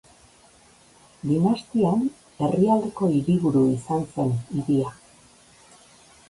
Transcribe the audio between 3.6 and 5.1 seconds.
izan zen hiria.